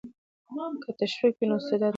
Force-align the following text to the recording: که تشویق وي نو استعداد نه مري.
که 0.83 0.91
تشویق 0.99 1.35
وي 1.37 1.45
نو 1.49 1.55
استعداد 1.59 1.81
نه 1.81 1.87
مري. 1.87 1.89